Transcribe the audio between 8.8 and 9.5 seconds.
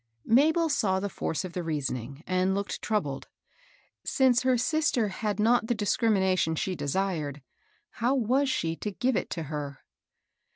give it to